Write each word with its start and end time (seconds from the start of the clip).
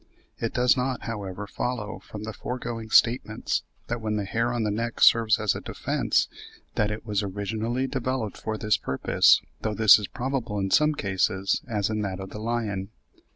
It 0.39 0.51
does 0.55 0.75
not, 0.75 1.03
however, 1.03 1.45
follow 1.45 1.99
from 1.99 2.23
the 2.23 2.33
foregoing 2.33 2.89
statements, 2.89 3.61
that 3.85 4.01
when 4.01 4.15
the 4.15 4.25
hair 4.25 4.51
on 4.51 4.63
the 4.63 4.71
neck 4.71 4.99
serves 4.99 5.37
as 5.39 5.53
a 5.53 5.61
defence, 5.61 6.27
that 6.73 6.89
it 6.89 7.05
was 7.05 7.21
originally 7.21 7.85
developed 7.85 8.37
for 8.41 8.57
this 8.57 8.77
purpose, 8.77 9.43
though 9.61 9.75
this 9.75 9.99
is 9.99 10.07
probable 10.07 10.57
in 10.57 10.71
some 10.71 10.95
cases, 10.95 11.61
as 11.67 11.91
in 11.91 12.01
that 12.01 12.19
of 12.19 12.31
the 12.31 12.39
lion. 12.39 12.89